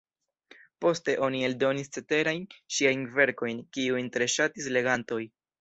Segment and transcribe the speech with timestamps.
[0.85, 5.25] Poste oni eldonis ceterajn ŝiajn verkojn, kiujn tre ŝatis legantoj.